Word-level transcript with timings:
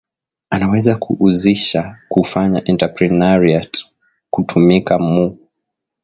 anaweza 0.55 0.93
ku 1.03 1.11
uzisha 1.27 1.81
ku 2.11 2.19
fanya 2.31 2.59
entreprenariat 2.71 3.73
ku 4.33 4.39
tumika 4.49 4.95
mu 5.11 5.25